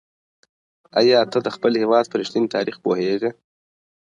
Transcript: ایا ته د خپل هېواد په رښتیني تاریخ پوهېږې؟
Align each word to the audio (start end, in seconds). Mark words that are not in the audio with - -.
ایا 0.99 1.19
ته 1.31 1.39
د 1.45 1.47
خپل 1.55 1.73
هېواد 1.83 2.05
په 2.09 2.15
رښتیني 2.21 2.47
تاریخ 2.55 2.75
پوهېږې؟ 2.85 3.31